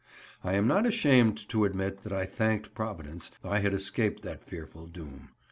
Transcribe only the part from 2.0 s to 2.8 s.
that I thanked